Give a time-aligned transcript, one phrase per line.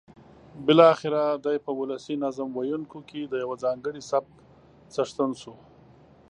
[0.65, 4.33] بالاخره دی په ولسي نظم ویونکیو کې د یوه ځانګړي سبک
[4.93, 5.53] څښتن شو.